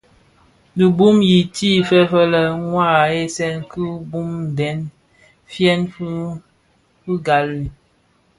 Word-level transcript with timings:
Bi 0.75 0.85
gom 0.97 1.17
yi 1.29 1.39
ti 1.55 1.69
feëfëg 1.87 2.25
lè 2.33 2.41
mua 2.67 2.85
aghèsèè 3.05 3.51
ki 3.71 3.83
boo 4.09 4.29
ndem 4.47 4.79
fyeň 5.51 5.81
mü 7.07 7.13
gbali 7.23 7.61
i. 7.67 7.69